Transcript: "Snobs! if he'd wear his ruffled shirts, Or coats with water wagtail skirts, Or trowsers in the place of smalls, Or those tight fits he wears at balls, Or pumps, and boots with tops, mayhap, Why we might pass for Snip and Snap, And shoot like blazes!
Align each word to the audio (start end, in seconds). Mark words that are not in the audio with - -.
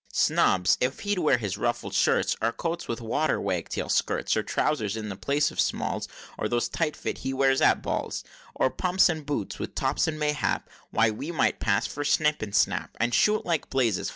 "Snobs! 0.11 0.79
if 0.81 1.01
he'd 1.01 1.19
wear 1.19 1.37
his 1.37 1.59
ruffled 1.59 1.93
shirts, 1.93 2.35
Or 2.41 2.51
coats 2.51 2.87
with 2.87 3.01
water 3.01 3.39
wagtail 3.39 3.87
skirts, 3.87 4.35
Or 4.35 4.41
trowsers 4.41 4.97
in 4.97 5.09
the 5.09 5.15
place 5.15 5.51
of 5.51 5.59
smalls, 5.61 6.07
Or 6.39 6.49
those 6.49 6.67
tight 6.67 6.95
fits 6.97 7.21
he 7.21 7.33
wears 7.35 7.61
at 7.61 7.83
balls, 7.83 8.23
Or 8.55 8.71
pumps, 8.71 9.09
and 9.09 9.23
boots 9.23 9.59
with 9.59 9.75
tops, 9.75 10.07
mayhap, 10.07 10.67
Why 10.89 11.11
we 11.11 11.31
might 11.31 11.59
pass 11.59 11.85
for 11.85 12.03
Snip 12.03 12.41
and 12.41 12.55
Snap, 12.55 12.97
And 12.99 13.13
shoot 13.13 13.45
like 13.45 13.69
blazes! 13.69 14.09